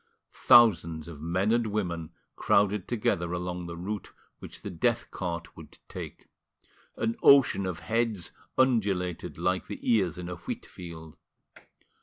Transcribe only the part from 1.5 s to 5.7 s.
and women crowded together along the route which the death cart